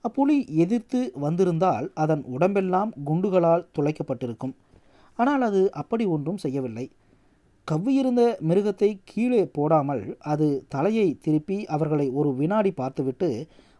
அப்புலி 0.03 0.37
எதிர்த்து 0.63 0.99
வந்திருந்தால் 1.15 1.91
அதன் 1.93 2.23
உடம்பெல்லாம் 2.35 2.91
குண்டுகளால் 3.03 3.67
துளைக்கப்பட்டிருக்கும். 3.75 4.53
ஆனால் 5.19 5.41
அது 5.41 5.61
அப்படி 5.71 6.05
ஒன்றும் 6.05 6.37
செய்யவில்லை. 6.37 6.85
கவ்வியிருந்த 7.67 8.21
மிருகத்தை 8.49 8.89
கீழே 9.03 9.41
போடாமல் 9.45 10.03
அது 10.19 10.47
தலையை 10.69 11.07
திருப்பி 11.21 11.57
அவர்களை 11.65 12.09
ஒரு 12.09 12.29
வினாடி 12.35 12.71
பார்த்துவிட்டு 12.71 13.29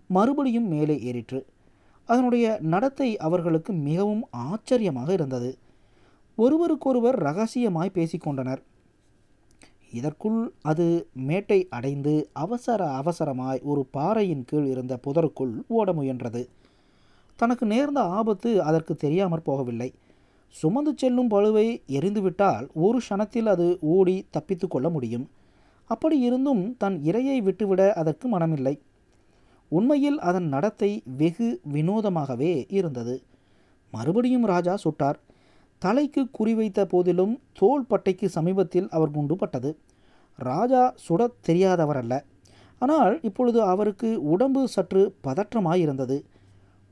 மறுபடியும் 0.09 0.67
மேலே 0.67 0.95
ஏறிற்று. 0.99 1.39
அதனுடைய 2.09 2.45
நடத்தை 2.73 3.17
அவர்களுக்கு 3.17 3.73
மிகவும் 3.73 4.23
ஆச்சரியமாக 4.31 5.09
இருந்தது. 5.13 5.57
ஒருவருக்கொருவர் 6.37 7.17
ரகசியமாய் 7.27 7.95
பேசிக்கொண்டனர். 7.95 8.61
இதற்குள் 9.91 10.53
அது 10.61 11.09
மேட்டை 11.13 11.67
அடைந்து 11.69 12.29
அவசர 12.33 12.85
அவசரமாய் 12.85 13.61
ஒரு 13.61 13.85
பாறையின் 13.85 14.45
கீழ் 14.45 14.65
இருந்த 14.65 14.99
புதருக்குள் 15.07 15.61
ஓட 15.67 15.93
முயன்றது. 15.93 16.47
தனக்கு 17.35 17.65
நேர்ந்த 17.65 18.01
ஆபத்து 18.01 18.63
அதற்கு 18.63 18.95
தெரியாமற் 18.95 19.47
போகவில்லை. 19.47 19.93
சுமந்து 20.47 20.93
செல்லும் 20.95 21.29
பழுவை 21.29 21.81
எரிந்துவிட்டால் 21.87 22.69
ஒரு 22.73 22.99
க்ஷணத்தில் 23.09 23.45
அது 23.45 23.77
ஓடி 23.81 24.27
தப்பித்து 24.29 24.67
கொள்ள 24.67 24.89
முடியும். 24.89 25.29
அப்படி 25.85 26.19
இருந்தும் 26.19 26.77
தன் 26.77 27.01
இரையை 27.03 27.37
விட்டுவிட 27.37 27.93
அதற்கு 27.93 28.37
மனமில்லை. 28.37 28.79
உண்மையில் 29.69 30.19
அதன் 30.19 30.47
நடத்தை 30.47 31.03
வெகு 31.17 31.61
வினோதமாகவே 31.73 32.65
இருந்தது. 32.67 33.23
மறுபடியும் 33.91 34.45
ராஜா 34.45 34.77
சுட்டார். 34.83 35.19
தலைக்கு 35.79 36.27
குறிவைத்த 36.39 36.83
போதிலும் 36.83 37.41
தோள் 37.53 37.85
பட்டைக்கு 37.89 38.25
சமீபத்தில் 38.25 38.89
அவர் 38.89 39.11
குண்டு 39.11 39.35
பட்டது 39.35 39.77
ராஜா 40.35 40.93
சுடத் 40.95 41.37
தெரியாதவர் 41.41 41.97
அல்ல 41.97 42.25
ஆனால் 42.79 43.19
இப்பொழுது 43.21 43.61
அவருக்கு 43.61 44.23
உடம்பு 44.23 44.67
சற்று 44.67 45.15
பதற்றமாயிருந்தது. 45.23 46.23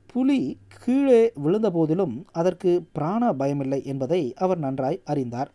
புலி 0.06 0.58
கீழே 0.84 1.32
விழுந்த 1.34 1.70
போதிலும் 1.70 2.26
அதற்கு 2.32 2.86
பிராண 2.92 3.32
பயமில்லை 3.32 3.84
என்பதை 3.84 4.34
அவர் 4.34 4.58
நன்றாய் 4.58 5.00
அறிந்தார். 5.04 5.52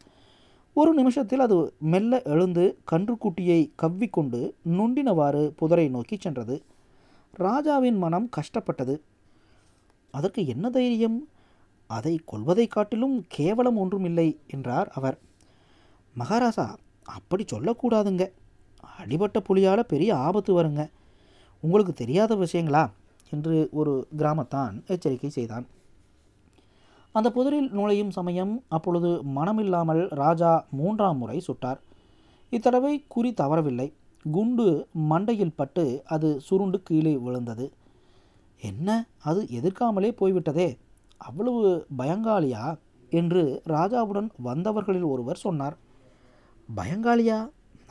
ஒரு 0.74 0.94
நிமிஷத்தில் 0.94 1.40
அது 1.40 1.74
மெல்ல 1.80 2.22
எழுந்து 2.22 2.78
கன்றுக்குட்டியை 2.92 3.72
கவ்விக்கொண்டு 3.75 4.56
நொண்டினவாறு 4.70 5.54
புதரை 5.62 5.90
நோக்கி 5.90 6.18
சென்றது. 6.20 6.62
ராஜாவின் 7.32 7.98
மனம் 7.98 8.30
கஷ்டப்பட்டது. 8.30 9.02
அதற்கு 10.12 10.48
என்ன 10.48 10.70
தைரியம்? 10.70 11.28
அதை 11.88 12.22
கொல்வதை 12.25 12.68
காட்டிலும் 12.68 13.25
கேவலம் 13.28 13.78
ஒன்றும் 13.78 14.06
இல்லை 14.06 14.40
என்றார் 14.48 14.88
அவர். 14.88 15.20
மகாராசா 16.20 16.75
அப்படி 17.04 17.46
சொல்லக்கூடாதுங்க. 17.54 18.30
அடிபட்ட 19.00 19.40
புலியால் 19.40 19.80
பெரிய 19.80 20.18
ஆபத்து 20.18 20.63
வருங்க. 20.63 20.90
உங்களுக்கு 21.60 21.94
தெரியாத 21.94 22.36
விஷயங்களா? 22.36 22.90
என்று 23.32 23.70
ஒரு 23.72 24.08
கிராமத்தான் 24.18 24.86
எச்சரிக்கை 24.88 25.30
செய்தான். 25.30 25.68
அந்த 27.12 27.32
புதரில் 27.32 27.72
நுழையும் 27.72 28.12
சமயம் 28.12 28.63
அப்பொழுது 28.68 29.08
மனமில்லாமல் 29.08 30.16
ராஜா 30.16 30.66
மூன்றாம் 30.72 31.18
முறை 31.18 31.42
சுட்டார். 31.48 31.78
இத்தடவை 32.50 33.04
குறி 33.08 33.34
தவறவில்லை. 33.34 33.94
குண்டு 34.32 34.88
மண்டையில் 35.10 35.54
பட்டு 35.56 36.04
அது 36.06 36.42
சுருண்டு 36.42 36.84
கீழே 36.84 37.18
விழுந்தது. 37.18 37.72
என்ன? 38.62 39.06
அது 39.22 39.48
எதிர்க்காமலே 39.52 40.10
போய்விட்டதே? 40.10 40.78
அவ்வளவு 41.27 41.88
பயங்காளியா? 41.98 42.65
என்று 43.12 43.42
ராஜாவுடன் 43.68 44.30
வந்தவர்களில் 44.44 45.12
ஒருவர் 45.13 45.44
சொன்னார். 45.46 45.75
பயங்காளியா? 46.70 47.39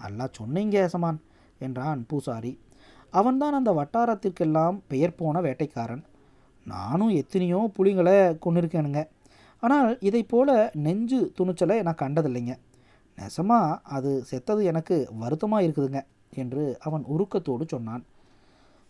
நல்லா 0.03 0.27
சொன்னீங்க 0.33 0.77
ஏசமான் 0.87 1.19
என்றான் 1.59 2.01
பூசாரி. 2.09 2.53
அவன்தான் 3.13 3.59
அந்த 3.59 3.71
வட்டாரத்திற்கெல்லாம் 3.73 4.77
பெயர் 4.89 5.15
போன 5.15 5.41
வேட்டைக்காரன். 5.41 6.03
நானும் 6.67 7.13
எத்தனையோ 7.21 7.61
புலிங்களை 7.77 8.17
கொண்டிருக்கேனுங்க 8.45 9.01
ஆனால் 9.63 9.91
இதை 10.01 10.23
போல 10.23 10.51
நெஞ்சு 10.87 11.19
துணிச்சலை 11.35 11.77
நான் 11.83 12.03
கண்டதில்லைங்க. 12.03 12.55
நெசமாக 13.19 13.79
அது 13.97 14.13
செத்தது 14.25 14.63
எனக்கு 14.65 14.97
வருத்தமாக 15.19 15.65
இருக்குதுங்க 15.67 16.01
என்று 16.35 16.65
அவன் 16.81 17.05
உருக்கத்தோடு 17.15 17.65
சொன்னான். 17.67 18.03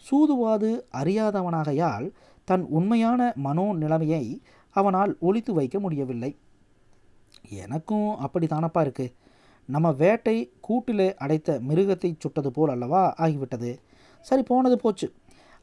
சூதுவாது 0.07 0.71
அறியாதவனாகையால் 1.01 2.07
தன் 2.53 2.67
உண்மையான 2.69 3.33
மனோ 3.37 3.73
நிலைமையை 3.73 4.41
அவனால் 4.71 5.17
ஒழித்து 5.21 5.55
வைக்க 5.55 5.81
முடியவில்லை. 5.81 6.37
எனக்கும் 7.51 8.19
அப்படி 8.19 8.47
தானப்பா 8.47 8.81
இருக்கு. 8.81 9.13
நம்ம 9.67 9.93
வேட்டை 9.93 10.53
கூட்டிலே 10.61 11.15
அடைத்த 11.15 11.61
மிருகத்தை 11.69 12.15
சுட்டது 12.19 12.53
போல் 12.53 12.71
அல்லவா 12.71 13.15
ஆகிவிட்டது. 13.19 13.79
சரி 14.21 14.43
போனது 14.43 14.79
போச்சு. 14.79 15.13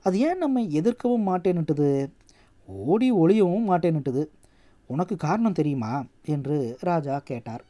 அது 0.03 0.19
ஏன் 0.19 0.37
நம்மை 0.37 0.73
எதிர்க்கவும் 0.73 1.27
மாட்டேன்னுட்டுது? 1.27 2.11
ஓடி 2.65 3.11
ஒளியவும் 3.11 3.69
மாட்டேன்னுட்டுது. 3.69 4.27
உனக்கு 4.85 5.15
காரணம் 5.15 5.53
தெரியுமா? 5.53 6.05
என்று 6.25 6.77
ராஜா 6.79 7.19
கேட்டார். 7.19 7.63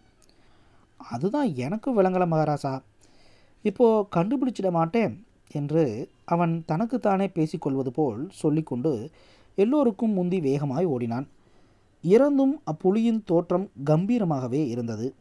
அதுதான் 0.97 1.55
எனக்கும் 1.55 1.97
விளங்கல 1.97 2.33
மகாராசா. 2.33 2.81
இப்போது 3.61 4.07
கண்டுபிடிச்சிட 4.15 4.71
மாட்டேன். 4.71 5.27
என்று 5.51 6.09
அவன் 6.25 6.63
தனக்குத்தானே 6.65 7.27
பேசிக்கொள்வது 7.27 7.89
போல் 7.89 8.29
சொல்லிக்கொண்டு 8.29 9.09
எல்லோருக்கும் 9.55 10.13
முந்தி 10.13 10.39
வேகமாய் 10.39 10.85
ஓடினான். 10.85 11.27
இறந்தும் 12.03 12.53
அப்புலியின் 12.71 13.23
தோற்றம் 13.25 13.69
கம்பீரமாகவே 13.85 14.67
இருந்தது. 14.67 15.13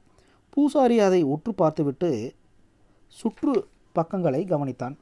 பூசாரி 0.50 1.00
அதை 1.00 1.22
உற்று 1.22 1.54
பார்த்துவிட்டு 1.54 2.34
சுற்று 3.06 3.68
பக்கங்களை 3.92 4.44
கவனித்தான். 4.44 4.96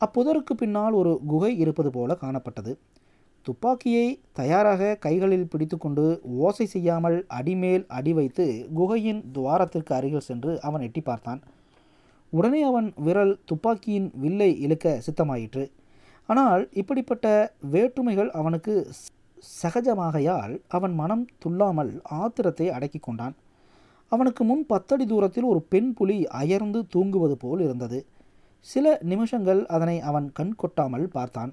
அப்புதருக்கு 0.00 0.54
பின்னால் 0.56 0.92
ஒரு 0.92 1.20
குகை 1.26 1.58
இருப்பது 1.58 1.90
போல 1.90 2.16
காணப்பட்டது. 2.20 2.72
துப்பாக்கியை 3.42 4.20
தயாராக 4.32 4.96
கைகளில் 5.00 5.48
பிடித்துக்கொண்டு 5.48 6.20
ஓசை 6.22 6.66
செய்யாமல் 6.66 7.24
அடிமேல் 7.28 7.84
அடி 7.88 8.12
வைத்து 8.12 8.68
குகையின் 8.74 9.24
துவாரத்திற்கு 9.32 9.92
அருகில் 9.92 10.20
சென்று 10.20 10.60
அவன் 10.60 10.80
எட்டி 10.80 11.00
பார்த்தான். 11.00 11.42
உடனே 12.32 12.60
அவன் 12.62 12.88
விரல் 13.06 13.32
துப்பாக்கியின் 13.50 14.08
வில்லை 14.22 14.50
இழுக்க 14.60 14.94
சித்தமாயிற்று. 15.06 15.64
ஆனால் 16.28 16.62
இப்படிப்பட்ட 16.72 17.26
வேற்றுமைகள் 17.70 18.30
அவனுக்கு 18.30 18.74
சகஜமாகையால் 19.62 20.54
அவன் 20.68 20.94
மனம் 20.94 21.24
துள்ளாமல் 21.38 21.92
ஆத்திரத்தை 22.20 22.66
அடக்கி 22.70 22.98
கொண்டான். 22.98 23.34
அவனுக்கு 24.12 24.42
முன் 24.44 24.64
பத்தடி 24.66 25.04
தூரத்தில் 25.06 25.44
ஒரு 25.44 25.60
பெண் 25.62 25.90
புலி 25.94 26.16
அயர்ந்து 26.40 26.80
தூங்குவது 26.88 27.36
போல் 27.36 27.60
இருந்தது. 27.60 27.98
சில 28.66 28.86
நிமிஷங்கள் 29.02 29.60
அதனை 29.66 29.96
அவன் 30.00 30.26
கண் 30.32 30.54
கொட்டாமல் 30.54 31.06
பார்த்தான். 31.08 31.52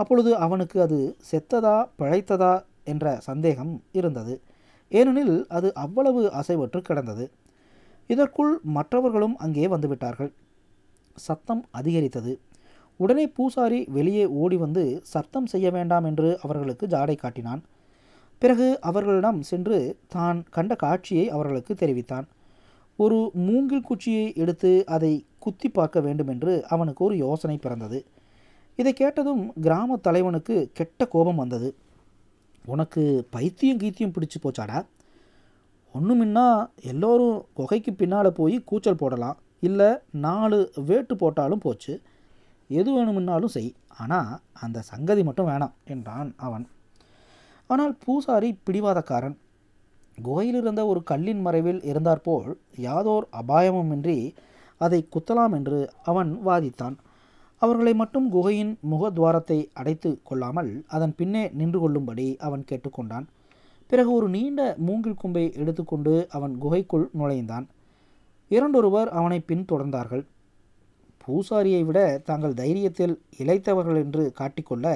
அப்பொழுது 0.00 0.30
அவனுக்கு 0.36 0.78
அது 0.80 0.98
செத்ததா 1.30 1.76
பிழைத்ததா 1.98 2.54
என்ற 2.84 3.06
சந்தேகம் 3.20 3.72
இருந்தது. 3.92 4.34
ஏனெனில் 4.92 5.36
அது 5.48 5.68
அவ்வளவு 5.74 6.22
அசைவற்று 6.40 6.80
கிடந்தது. 6.80 7.24
இதற்குள் 8.12 8.52
மற்றவர்களும் 8.76 9.36
அங்கே 9.44 9.66
வந்துவிட்டார்கள். 9.74 10.30
சத்தம் 11.16 11.62
அதிகரித்தது. 11.78 12.32
உடனே 13.00 13.24
பூசாரி 13.36 13.80
வெளியே 13.96 14.24
ஓடி 14.42 14.56
வந்து 14.56 14.82
சத்தம் 15.12 15.48
செய்ய 15.52 15.66
வேண்டாம் 15.76 16.06
என்று 16.10 16.28
அவர்களுக்கு 16.44 16.84
ஜாடை 16.94 17.16
காட்டினான். 17.20 17.62
பிறகு 18.42 18.66
அவர்களிடம் 18.88 19.40
சென்று 19.50 19.78
தான் 20.14 20.38
கண்ட 20.56 20.74
காட்சியை 20.82 21.24
அவர்களுக்கு 21.36 21.72
தெரிவித்தான். 21.74 22.26
ஒரு 22.98 23.18
மூங்கில் 23.46 23.86
குச்சியை 23.88 24.24
எடுத்து 24.42 24.70
அதை 24.94 25.12
குத்தி 25.44 25.68
பார்க்க 25.68 25.98
வேண்டும் 26.06 26.30
என்று 26.34 26.54
அவனுக்கு 26.74 27.02
ஒரு 27.04 27.16
யோசனை 27.26 27.56
பிறந்தது. 27.56 27.98
இதை 28.78 28.92
கேட்டதும் 28.92 29.42
கிராம 29.66 29.96
தலைவனுக்கு 30.06 30.56
கெட்ட 30.78 31.06
கோபம் 31.14 31.40
வந்தது. 31.42 31.68
உனக்கு 32.64 33.02
பைத்தியம் 33.30 33.80
கீத்தியம் 33.82 34.14
பிடிச்சு 34.16 34.38
போச்சாடா? 34.42 34.78
ஒன்றுமின்னா 35.94 36.46
எல்லோரும் 36.90 37.38
குகைக்கு 37.58 37.92
பின்னால் 37.92 38.28
போய் 38.32 38.56
கூச்சல் 38.64 39.00
போடலாம். 39.00 39.38
இல்லை 39.68 39.88
நாலு 40.26 40.58
வேட்டு 40.88 41.14
போட்டாலும் 41.16 41.62
போச்சு. 41.64 41.94
எது 42.70 42.90
வேணுமுன்னாலும் 42.96 43.54
செய். 43.54 43.72
ஆனால் 44.02 44.32
அந்த 44.64 44.78
சங்கதி 44.90 45.22
மட்டும் 45.22 45.48
வேணாம் 45.48 45.74
என்றான் 45.84 46.30
அவன். 46.46 46.64
ஆனால் 47.66 47.94
பூசாரி 48.04 48.50
பிடிவாதக்காரன். 48.66 49.36
குகையில் 50.18 50.58
இருந்த 50.60 50.80
ஒரு 50.86 51.00
கல்லின் 51.02 51.42
மறைவில் 51.46 51.82
இருந்தாற்போல் 51.82 52.48
யாதோர் 52.86 53.26
அபாயமுமின்றி 53.40 54.18
அதை 54.80 55.00
குத்தலாம் 55.14 55.54
என்று 55.58 55.78
அவன் 56.04 56.30
வாதித்தான். 56.46 56.96
அவர்களை 57.62 57.92
மட்டும் 57.94 58.26
குகையின் 58.30 58.72
முகத்வாரத்தை 58.90 59.58
அடைத்து 59.72 60.10
கொள்ளாமல் 60.22 60.70
அதன் 60.88 61.14
பின்னே 61.16 61.44
நின்று 61.60 61.78
கொள்ளும்படி 61.80 62.26
அவன் 62.46 62.64
கேட்டுக்கொண்டான். 62.70 63.26
பிறகு 63.90 64.10
ஒரு 64.12 64.28
நீண்ட 64.28 64.60
மூங்கில் 64.78 65.20
கும்பை 65.20 65.52
எடுத்துக்கொண்டு 65.52 66.12
அவன் 66.30 66.58
குகைக்குள் 66.58 67.06
நுழைந்தான். 67.12 67.66
இரண்டொருவர் 68.48 69.08
அவனை 69.08 69.38
பின்தொடர்ந்தார்கள் 69.48 70.24
பூசாரியை 71.22 71.82
விட 71.84 71.98
தாங்கள் 72.24 72.52
தைரியத்தில் 72.52 73.14
இழைத்தவர்கள் 73.38 73.96
என்று 73.96 74.22
காட்டிக்கொள்ள 74.38 74.86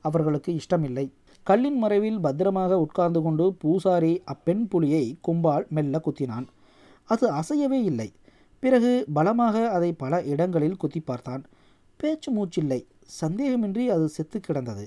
அவர்களுக்கு 0.00 0.50
இஷ்டமில்லை. 0.54 1.06
கல்லின் 1.42 1.78
மறைவில் 1.78 2.20
பத்திரமாக 2.20 2.78
உட்கார்ந்து 2.80 3.22
கொண்டு 3.22 3.54
பூசாரி 3.54 4.22
அப்பெண் 4.24 4.68
புலியை 4.68 5.04
கும்பால் 5.28 5.66
மெல்ல 5.68 6.00
குத்தினான். 6.04 6.46
அது 7.04 7.26
அசையவே 7.32 7.80
இல்லை. 7.82 8.12
பிறகு 8.62 8.92
பலமாக 9.14 9.56
அதை 9.70 9.92
பல 9.92 10.22
இடங்களில் 10.22 10.76
குத்தி 10.76 11.00
பார்த்தான். 11.00 11.42
பேச்சு 11.96 12.30
மூச்சில்லை. 12.36 12.80
சந்தேகமின்றி 13.20 13.84
அது 13.86 14.08
செத்து 14.08 14.40
கிடந்தது. 14.40 14.86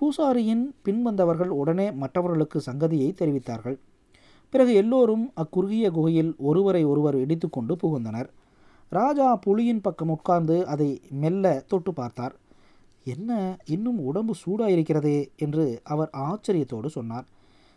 பூசாரியின் 0.00 0.74
பின்வந்தவர்கள் 0.84 1.52
உடனே 1.52 1.92
மற்றவர்களுக்கு 1.92 2.62
சங்கதியை 2.66 3.10
தெரிவித்தார்கள். 3.14 3.78
பிறகு 4.50 4.74
எல்லோரும் 4.74 5.32
அக்குறுகிய 5.36 5.90
குகையில் 5.90 6.34
ஒருவரை 6.38 6.84
ஒருவர் 6.84 7.16
இடித்துக்கொண்டு 7.16 7.76
புகுந்தனர். 7.82 8.28
ராஜா 8.90 9.38
புலியின் 9.46 9.82
பக்கம் 9.82 10.08
உட்கார்ந்து 10.08 10.66
அதை 10.66 11.00
மெல்ல 11.10 11.64
தொட்டு 11.66 11.92
பார்த்தார். 11.92 12.34
என்ன 13.04 13.58
இன்னும் 13.64 13.98
உடம்பு 13.98 14.34
சூடாயிருக்கிறதே? 14.46 15.28
என்று 15.36 15.80
அவர் 15.84 16.10
ஆச்சரியத்தோடு 16.12 16.86
சொன்னார். 16.86 17.26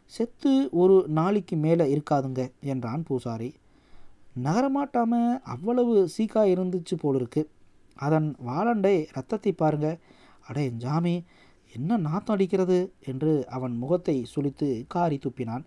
செத்து 0.06 0.70
ஒரு 0.72 1.06
நாளைக்கு 1.08 1.56
மேலே 1.56 1.86
இருக்காதுங்க 1.96 2.52
என்றான் 2.62 3.04
பூசாரி. 3.04 3.54
நகரமாட்டாம 4.44 5.40
அவ்வளவு 5.44 6.10
சீக்கா 6.18 6.44
இருந்துச்சு 6.54 6.96
போலிருக்கு. 7.02 7.50
அதன் 7.96 8.36
வாழண்டை 8.46 9.06
ரத்தத்தை 9.12 9.52
பாருங்க. 9.52 9.98
அடே 10.48 10.70
ஜாமி 10.70 11.24
என்ன 11.78 11.98
நாத்தம் 11.98 12.36
அடிக்கிறது? 12.36 12.94
என்று 13.06 13.48
அவன் 13.48 13.78
முகத்தை 13.78 14.26
சுழித்து 14.36 14.86
காரி 14.88 15.18
துப்பினான். 15.18 15.64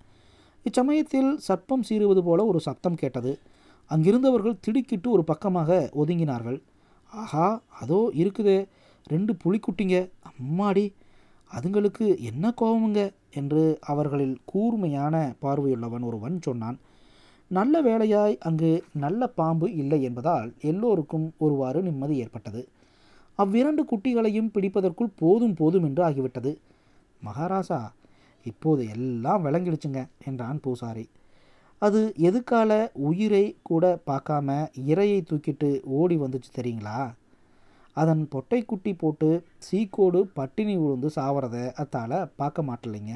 இச்சமயத்தில் 0.65 1.39
சர்ப்பம் 1.49 1.87
சீறுவது 1.89 2.23
போல 2.23 2.45
ஒரு 2.45 2.61
சத்தம் 2.61 2.95
கேட்டது. 2.95 3.39
அங்கிருந்தவர்கள் 3.91 4.61
திடுக்கிட்டு 4.61 5.11
ஒரு 5.11 5.25
பக்கமாக 5.25 5.91
ஒதுங்கினார்கள். 5.95 6.59
ஆஹா 7.11 7.63
அதோ 7.81 8.11
இருக்குதே. 8.15 8.59
ரெண்டு 9.05 9.37
புலிக்குட்டிங்க. 9.45 9.97
அம்மாடி. 10.31 10.93
அதுங்களுக்கு 11.51 12.19
என்ன 12.21 12.53
கோபமுங்க? 12.61 13.13
என்று 13.35 13.79
அவர்களில் 13.81 14.37
கூர்மையான 14.45 15.35
பார்வையுள்ளவன் 15.43 16.05
ஒருவன் 16.05 16.39
சொன்னான். 16.43 16.79
நல்ல 17.51 17.83
வேளையாய் 17.83 18.39
அங்கு 18.39 18.85
நல்ல 18.93 19.27
பாம்பு 19.27 19.73
இல்லை 19.73 20.03
என்பதால் 20.03 20.55
எல்லோருக்கும் 20.61 21.33
ஒருவாறு 21.39 21.83
நிம்மதி 21.83 22.17
ஏற்பட்டது. 22.17 22.69
அவ்விரண்டு 23.39 23.83
குட்டிகளையும் 23.85 24.53
பிடிப்பதற்குள் 24.55 25.17
போதும் 25.17 25.55
போதும் 25.55 25.85
என்று 25.85 26.03
ஆகிவிட்டது. 26.09 26.53
மகாராசா 27.23 27.81
இப்போது 28.47 28.89
எல்லாம் 28.89 29.45
விளங்கிடுச்சுங்க 29.45 30.01
என்றான் 30.25 30.61
பூசாரி. 30.61 31.09
அது 31.83 32.01
எதுக்கால 32.19 32.71
உயிரை 32.95 33.45
கூட 33.63 33.85
பார்க்காம 34.07 34.49
இரையை 34.87 35.21
தூக்கிட்டு 35.23 35.71
ஓடி 35.85 36.17
வந்துச்சு 36.19 36.51
தெரியுங்களா? 36.59 37.01
அதன் 37.97 38.29
பொட்டை 38.29 38.61
குட்டி 38.65 38.95
போட்டு 38.95 39.29
சீக்கோடு 39.59 40.21
பட்டினி 40.33 40.77
விழுந்து 40.77 41.09
சாவறத 41.17 41.57
அத்தால் 41.77 42.19
பார்க்க 42.37 42.63
மாட்டலைங்க. 42.63 43.15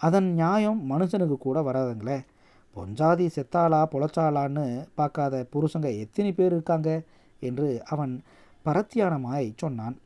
அதன் 0.00 0.28
நியாயம் 0.32 0.80
மனுஷனுக்கு 0.92 1.36
கூட 1.38 1.58
வராதுங்களே. 1.60 2.18
பொஞ்சாதி 2.76 3.26
செத்தாளா 3.36 3.80
பொழைச்சாளான்னு 3.92 4.66
பார்க்காத 4.94 5.46
புருஷங்க 5.52 5.88
எத்தனை 5.98 6.32
பேர் 6.32 6.52
இருக்காங்க? 6.52 6.90
என்று 7.42 7.68
அவன் 7.86 8.12
பரத்தியானமாய் 8.64 9.52
சொன்னான். 9.56 9.98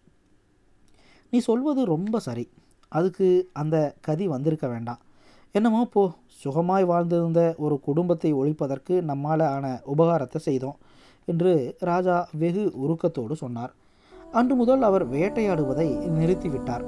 நீ 1.30 1.38
சொல்வது 1.38 1.84
ரொம்ப 1.84 2.18
சரி. 2.18 2.48
அதுக்கு 2.88 3.50
அந்த 3.52 3.94
கதி 4.00 4.28
வந்திருக்க 4.28 4.66
வேண்டாம். 4.68 4.98
என்னமோ 5.52 5.88
போ. 5.92 6.12
சுகமாய் 6.44 6.86
வாழ்ந்திருந்த 6.86 7.56
ஒரு 7.56 7.80
குடும்பத்தை 7.80 8.34
ஒழிப்பதற்கு 8.34 9.00
நம்மால் 9.00 9.40
ஆன 9.40 9.80
உபகாரத்தை 9.96 10.36
செய்தோம் 10.36 10.76
என்று 11.24 11.76
ராஜா 11.78 12.28
வெகு 12.38 12.72
உருக்கத்தோடு 12.76 13.32
சொன்னார். 13.32 13.74
அன்று 14.32 14.54
முதல் 14.54 14.82
அவர் 14.82 15.10
வேட்டையாடுவதை 15.10 15.88
நிறுத்திவிட்டார். 16.18 16.84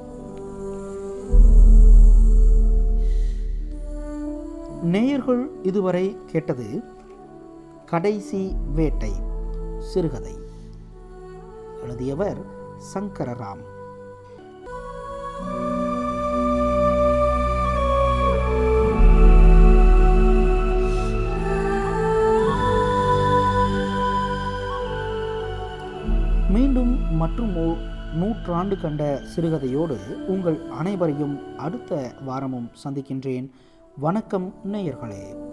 நேயர்கள் 4.83 5.49
இதுவரை 5.63 6.17
கேட்டது 6.25 6.83
கடைசி 7.85 8.55
வேட்டை 8.73 9.11
சிறுகதை. 9.79 10.46
எழுதியவர் 11.87 12.37
சங்கரராம். 12.93 13.61
மீண்டும் 26.49 27.15
மற்றும் 27.15 27.57
ஓர் 27.57 27.77
நூற்றாண்டு 28.15 28.79
கண்ட 28.79 29.21
சிறுகதையோடு 29.35 29.97
உங்கள் 30.27 30.59
அனைவரையும் 30.69 31.57
அடுத்த 31.57 32.11
வாரமும் 32.25 32.69
சந்திக்கின்றேன். 32.83 33.49
வணக்கம் 33.97 34.53
நேயர்களே. 34.71 35.45